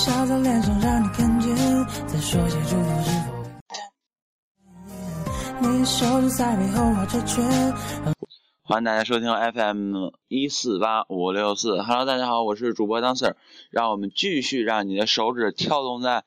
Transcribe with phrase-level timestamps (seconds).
[0.00, 1.54] 笑在脸上让你看见，
[2.06, 3.10] 再说些祝福是
[5.60, 7.44] 否你手指在背后画着圈。
[8.62, 13.36] 欢迎大家收听 FM 一四八五六四，Hello，大家好，我是主播当 Sir，
[13.70, 16.24] 让我们继续让你的手指跳动在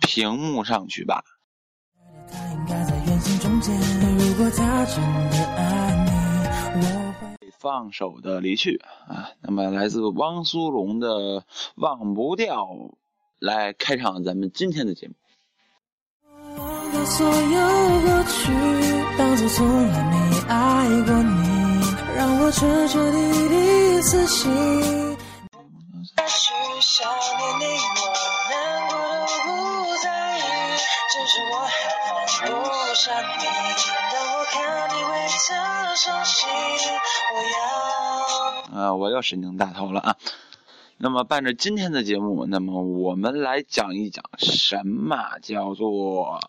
[0.00, 1.24] 屏幕上去吧。
[2.30, 3.74] 他应该在圆心中间，
[4.16, 5.95] 如果他真的爱，
[7.66, 11.40] 放手的离去啊，那么来自汪苏泷的
[11.74, 12.62] 《忘不掉》
[13.40, 15.14] 来开场咱们今天的节目。
[16.56, 17.32] 忘掉所有
[18.06, 18.52] 过去，
[19.18, 20.16] 当作从来没
[20.46, 21.82] 爱过你，
[22.14, 24.48] 让我彻彻底底死心。
[24.54, 27.64] 也许想念你，
[27.98, 28.06] 我
[28.48, 28.54] 难
[28.86, 28.94] 过
[29.26, 29.50] 都
[29.82, 30.40] 不在意，
[31.10, 31.74] 只是我还
[32.06, 33.42] 放不下你。
[34.52, 34.60] 当
[38.72, 38.94] 我，要。
[38.94, 40.16] 我又神经大头了啊！
[40.98, 46.40] 那么伴着今天的节目，那么我们来讲一讲什么叫做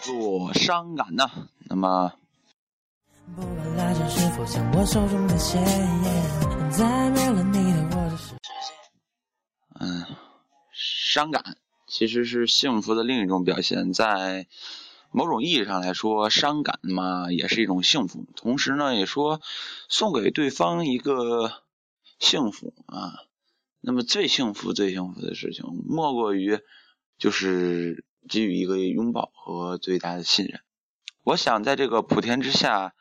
[0.00, 1.30] 做伤感呢？
[1.68, 2.12] 那么
[4.10, 8.50] 是否像我手中的鲜艳，在没了你的我的世界。
[9.78, 10.04] 嗯，
[10.72, 14.48] 伤感其实是幸福的另一种表现，在
[15.12, 18.26] 某种意义上来说，伤感嘛也是一种幸福。
[18.34, 19.40] 同时呢，也说
[19.88, 21.62] 送给对方一个
[22.18, 23.14] 幸福啊。
[23.80, 26.58] 那么最幸福、最幸福的事情，莫过于
[27.16, 30.60] 就是给予一个拥抱和最大的信任。
[31.22, 32.92] 我想，在这个普天之下，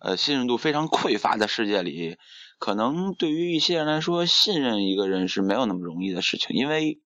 [0.00, 2.16] 呃，信任度非常匮乏的世界里，
[2.58, 7.00] 可能对于一些人来说，信任一个人是没有那么容易的事情，因为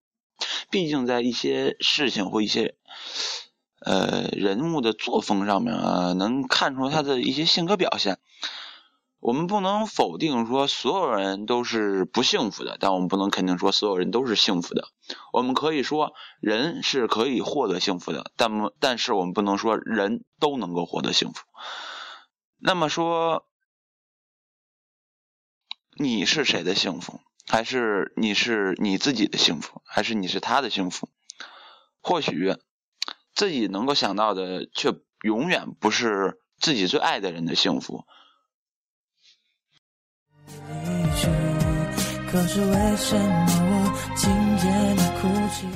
[0.70, 2.76] 毕竟在一些事情或一些
[3.80, 8.18] 呃人物的作风上面啊，能看出他的一些性格表现。
[9.20, 14.88] 我们不能否定说所有人都是不幸福的，但我们不能肯定说所有人都是幸福的。
[15.32, 21.42] 我们可以说人是可以获得幸福的，但么但是我们不能说人都能够获得幸福。
[22.66, 23.46] 那么说，
[25.98, 27.20] 你是谁的幸福？
[27.46, 29.82] 还是你是你自己的幸福？
[29.84, 31.10] 还是你是他的幸福？
[32.00, 32.56] 或许
[33.34, 38.06] 自己能够想到的，却永远不是自己最爱的人的幸福。
[42.30, 45.68] 可是为什么我听见你哭泣？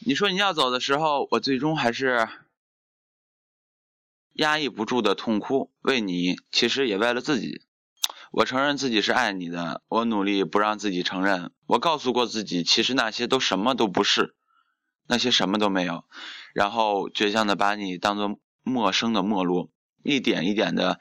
[0.00, 2.28] 你说你要走的时候，我最终还是
[4.38, 7.62] 压抑不住的痛哭，为你，其实也为了自己。
[8.30, 11.50] 我承认自己是爱你的，我努力不让自己承认。
[11.66, 14.36] 我告诉过自己，其实那些都什么都不是，
[15.08, 16.04] 那些什么都没有。
[16.54, 19.72] 然后倔强的把你当做陌生的陌路，
[20.04, 21.00] 一点一点的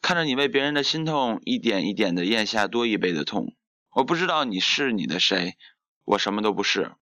[0.00, 3.54] 看着你为别人的心痛，一点一点的咽下多一倍的痛。
[3.90, 5.58] 我不知道你是你的谁，
[6.04, 6.92] 我什么都不是。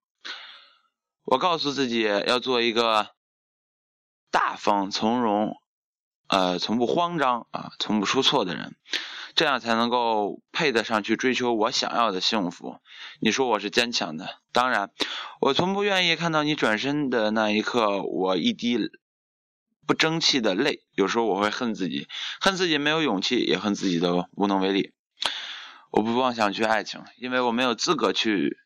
[1.22, 3.10] 我告诉自己要做一个
[4.33, 5.55] 大方从容，
[6.28, 8.77] 呃，从不慌张啊，从不出错的人，
[9.34, 12.78] 这样才能够配得上去追求我想要的幸福。
[13.21, 14.91] 你说我是坚强的，当然，
[15.41, 18.78] 我从不愿意看到你转身的那一刻，我一滴
[19.87, 20.84] 不争气的泪。
[20.94, 22.06] 有时候我会恨自己，
[22.41, 24.93] 恨自己没有勇气，也恨自己的无能为力。
[25.91, 28.59] 我不妄想去爱情，因为我没有资格去。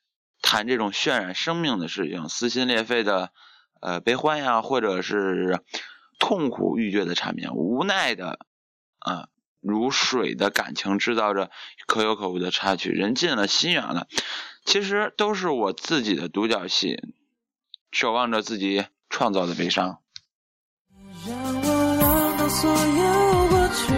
[0.44, 3.30] 谈这种渲染生命的事情，撕心裂肺的，
[3.80, 5.60] 呃，悲欢呀，或者是
[6.22, 8.38] 痛苦欲绝的场面，无奈的，
[9.00, 9.26] 啊，
[9.60, 11.50] 如水的感情制造着
[11.88, 14.06] 可有可无的插曲，人近了，心远了，
[14.64, 17.02] 其实都是我自己的独角戏，
[17.90, 19.98] 守望着自己创造的悲伤。
[21.26, 23.92] 让我忘掉所有过去，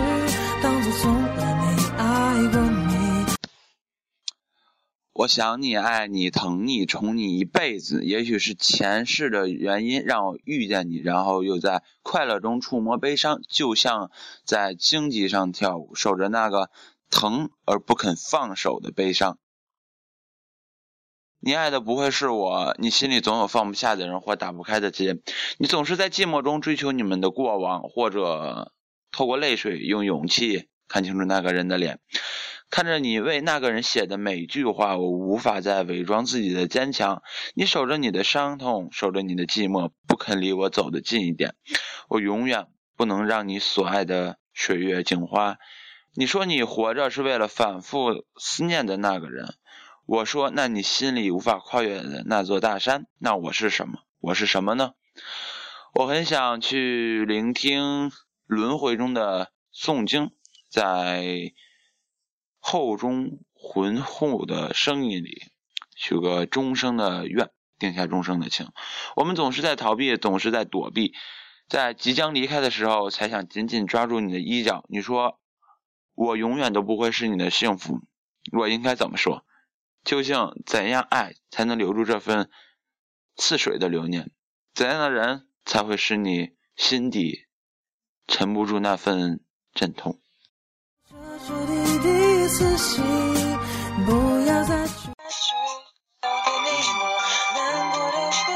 [0.63, 1.34] 当作从
[5.25, 8.05] 我想你，爱你，疼你，宠你一辈子。
[8.05, 14.11] 也许是前世的原因让我遇见你，然后又在快乐中触摸悲伤，就像
[14.45, 16.69] 在荆棘上跳舞，守着那个
[17.11, 19.39] 疼而不肯放手的悲伤。
[21.41, 25.19] 你爱的不会是我，你心里总有放不下的人或打不开的结。
[25.57, 28.73] 你总是在寂寞中追求你们的过往，或者
[29.11, 32.01] 透过泪水用勇气看清楚那个人的脸。
[32.75, 37.23] 看着你为那个人写的每句话，我无法再伪装自己的坚强。
[37.55, 41.55] 你守着你的伤痛，守着你的寂寞，不肯离我走得近一点。
[42.09, 42.67] 我永远
[42.97, 45.59] 不能让你所爱的水月镜花。
[46.15, 49.55] 你说你活着是为了反复思念的那个人。
[50.05, 54.01] 我说，那你心里无法跨越的那座大山，那我是什么？
[54.19, 54.95] 我是什么呢？
[55.95, 58.11] 我很想去聆听
[58.47, 60.33] 轮回中的诵经，
[60.69, 61.53] 在
[62.67, 65.53] 厚中浑厚的声音里
[65.95, 68.73] 许个终生的愿，定下终生的情。
[69.17, 71.13] 我们总是在逃避，总是在躲避，
[71.69, 74.87] 在即将离开的时候，才想紧紧抓住你的衣角。
[74.89, 75.39] 你说，
[76.15, 78.01] 我永远都不会是你的幸福，
[78.51, 79.45] 我应该怎么说？
[80.03, 80.35] 究竟
[80.65, 82.49] 怎样爱才能留住这份
[83.37, 84.31] 似水的留念？
[84.73, 87.45] 怎样的人才会使你心底
[88.27, 89.45] 沉不住那份
[89.75, 90.19] 阵痛？
[91.11, 91.15] 彻
[91.47, 91.67] 彻
[92.03, 93.03] 底底死心，
[94.05, 94.11] 不
[94.45, 94.93] 要再去。
[96.21, 96.69] 当天你
[97.01, 97.03] 我
[97.55, 97.59] 难
[97.91, 98.49] 过的不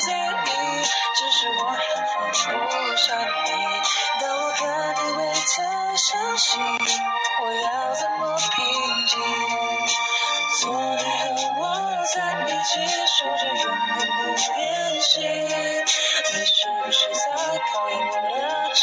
[0.00, 0.08] 在
[0.42, 0.82] 意，
[1.14, 1.78] 只是我还
[2.10, 3.46] 放不下你。
[4.20, 4.60] 当我看
[4.96, 8.50] 你为他伤心，我要怎么平
[9.06, 9.14] 静？
[10.58, 10.66] 昨
[10.96, 11.06] 天
[11.36, 11.62] 和我
[12.12, 14.58] 在一起，说着永远不变
[15.00, 17.22] 心，你是不是在
[17.72, 18.82] 考验我的承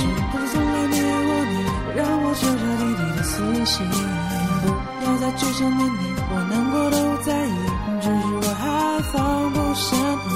[5.31, 7.55] 不要再去想念你，我难过都在意，
[8.01, 9.95] 只是我还放不下
[10.27, 10.35] 你。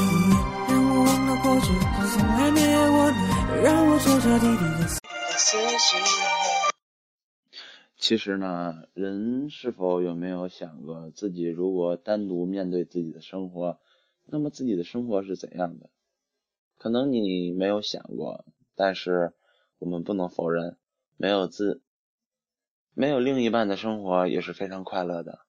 [0.71, 3.17] 让我忘了过去，但是从来没爱过你，
[3.61, 5.99] 让我彻彻底底的死心。
[7.97, 13.79] 其实呢，人是否有没有想过，自己如果单独面对自己的生活，
[14.25, 15.89] 那么自己的生活是怎样的？
[16.77, 18.45] 可能你没有想过，
[18.75, 19.33] 但是
[19.77, 20.77] 我们不能否认，
[21.17, 21.81] 没有自，
[22.97, 25.45] 没有另一半的生活也是非常快乐的。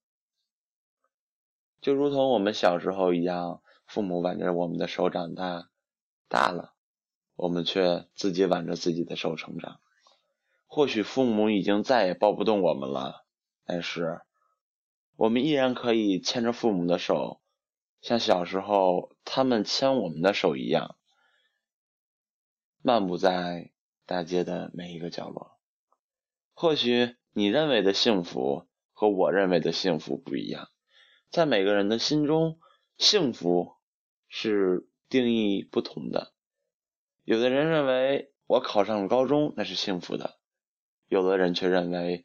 [1.81, 5.71] 就如同我们小时候一样，父母挽着我们的手长大，
[6.29, 6.75] 大了，
[7.37, 9.81] 我们却自己挽着自己的手成长。
[10.67, 13.25] 或许父母已经再也抱不动我们了，
[13.65, 14.21] 但是
[15.15, 17.41] 我们依然可以牵着父母的手，
[18.01, 20.97] 像小时候他们牵我们的手一样，
[22.83, 23.71] 漫步在
[24.05, 25.57] 大街的每一个角落。
[26.53, 30.71] 或许你认为的幸福和我认为的幸福不一样，
[31.29, 32.59] 在每个人的心中，
[32.97, 33.75] 幸福
[34.27, 36.33] 是定义不同的。
[37.25, 40.38] 有的人认为我考上了高中，那是幸福的。
[41.09, 42.25] 有的人却认为，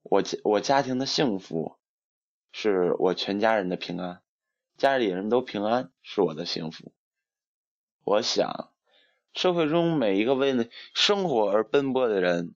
[0.00, 1.76] 我家我家庭的幸福，
[2.50, 4.22] 是我全家人的平安，
[4.78, 6.94] 家里人都平安是我的幸福。
[8.04, 8.72] 我想，
[9.34, 12.54] 社会中每一个为了生活而奔波的人，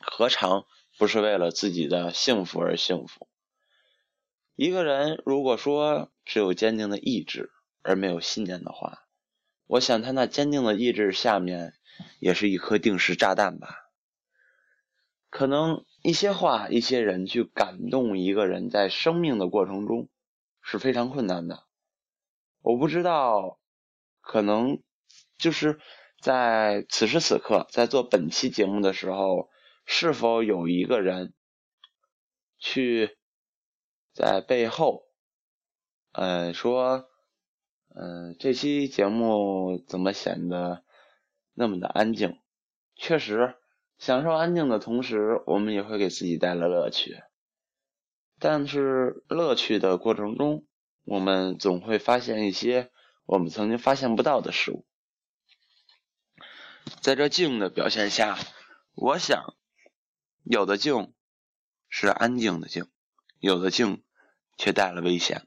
[0.00, 0.66] 何尝
[0.98, 3.28] 不是为了自己的幸福而幸福？
[4.56, 7.50] 一个人如果说只有坚定的意志
[7.82, 9.04] 而没有信念的话，
[9.66, 11.74] 我想他那坚定的意志下面，
[12.18, 13.90] 也是一颗定时炸弹吧。
[15.30, 20.08] 可能一些话、一些人去感动一个人，在生命的过程中
[20.60, 21.64] 是非常困难的。
[22.62, 23.60] 我不知道，
[24.20, 24.82] 可能
[25.38, 25.78] 就是
[26.20, 29.48] 在此时此刻，在做本期节目的时候，
[29.92, 31.34] 是否有一个人
[32.60, 33.18] 去
[34.14, 35.02] 在背后，
[36.12, 37.10] 呃，说，
[37.88, 40.84] 嗯，这期节目怎么显得
[41.54, 42.38] 那么的安静？
[42.94, 43.56] 确实。
[43.98, 47.20] 享受安静的同时，我们也会给自己带来乐趣。
[48.38, 50.64] 但是乐趣的过程中，
[51.04, 52.92] 我们总会发现一些
[53.26, 54.86] 我们曾经发现不到的事物。
[57.02, 58.38] 在这静的表现下，
[58.94, 59.54] 我想，
[60.44, 61.12] 有的静
[61.88, 62.86] 是安静的静，
[63.38, 64.02] 有的静
[64.56, 65.46] 却带了危险。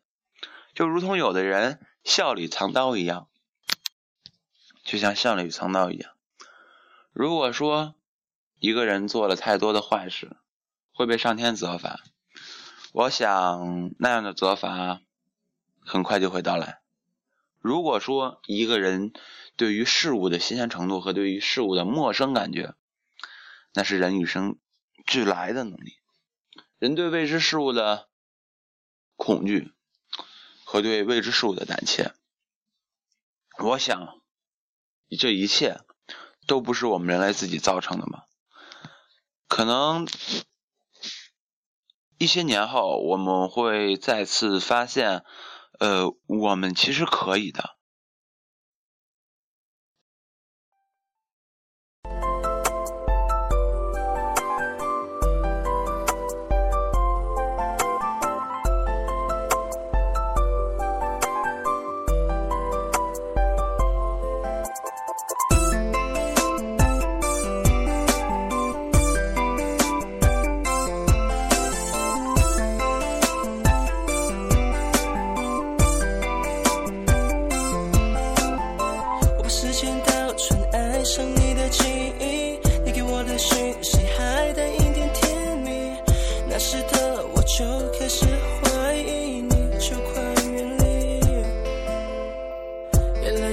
[0.74, 3.28] 就如同有的人笑里藏刀一样，
[4.84, 6.12] 就像笑里藏刀一样。
[7.12, 7.96] 如果说，
[8.60, 10.38] 一个人做了太多的坏事，
[10.94, 12.00] 会被上天责罚。
[12.92, 15.02] 我想那样的责罚
[15.80, 16.80] 很快就会到来。
[17.60, 19.14] 如果说一个人
[19.56, 22.74] 对于事物的新鲜程度和对于事物的陌生感觉，
[23.74, 24.58] 那是人与生
[25.06, 25.98] 俱来的能力。
[26.80, 28.10] 人对未知事物的
[29.16, 29.72] 恐惧
[30.66, 32.14] 和对未知事物的胆怯，
[33.60, 34.22] 我想
[35.18, 35.80] 这一切
[36.48, 38.24] 都不是我们人类自己造成的吗？
[39.48, 40.08] 可能
[42.18, 45.24] 一些年后，我们会再次发现，
[45.80, 47.78] 呃，我们其实可以的。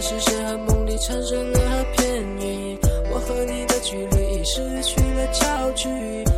[0.01, 2.79] 实是和梦里产生了偏移，
[3.13, 5.89] 我和你的距离已失去了焦距，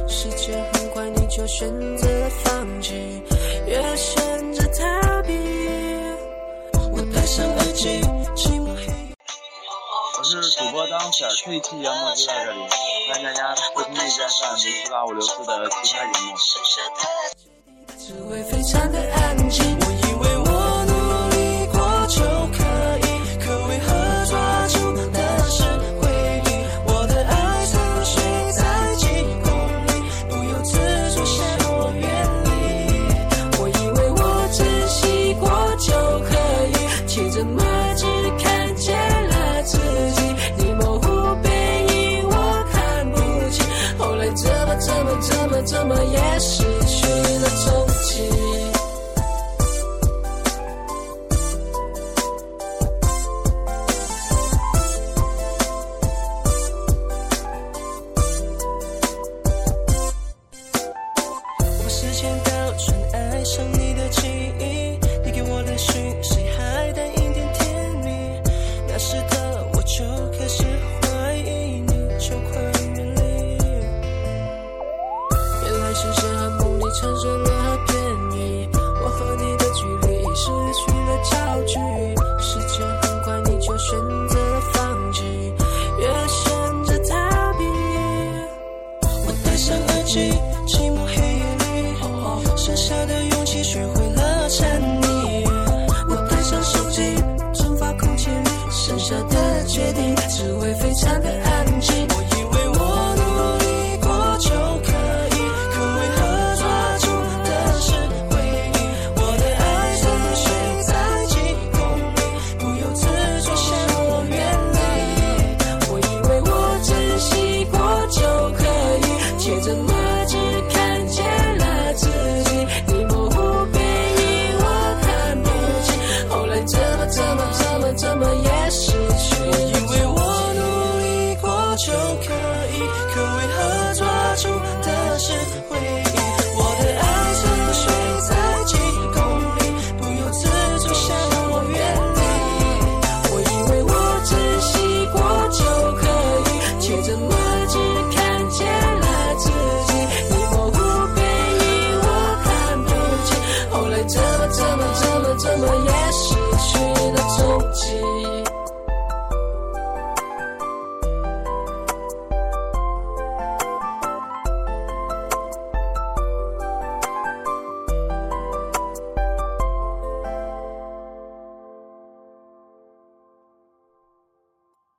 [0.09, 3.23] 时间很快你就选择了放弃，
[3.66, 5.38] 越选择逃避。
[6.90, 8.00] 我戴上耳机，
[8.35, 9.14] 寂寞黑夜。
[10.19, 12.61] 我是主播当选，这一期节目就到这里，
[13.12, 16.35] 欢迎大家收听荔枝 FM 四八五六四的其他节目。
[17.97, 18.14] 只
[45.64, 47.07] 怎么也失去
[47.38, 48.23] 了踪迹
[61.59, 64.26] 我把时间倒转爱上你的记
[64.59, 68.11] 忆你给我的讯息还带一点甜蜜。
[68.88, 70.04] 那时的我就
[70.38, 70.64] 开始